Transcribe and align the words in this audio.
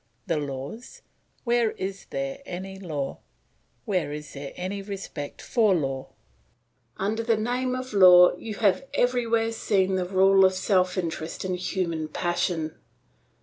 The 0.25 0.37
laws! 0.37 1.03
Where 1.43 1.73
is 1.73 2.07
there 2.09 2.39
any 2.43 2.79
law? 2.79 3.19
Where 3.85 4.11
is 4.11 4.33
there 4.33 4.51
any 4.55 4.81
respect 4.81 5.43
for 5.43 5.75
law? 5.75 6.09
Under 6.97 7.21
the 7.21 7.37
name 7.37 7.75
of 7.75 7.93
law 7.93 8.35
you 8.35 8.55
have 8.55 8.87
everywhere 8.95 9.51
seen 9.51 9.97
the 9.97 10.05
rule 10.05 10.43
of 10.43 10.55
self 10.55 10.97
interest 10.97 11.45
and 11.45 11.55
human 11.55 12.07
passion. 12.07 12.79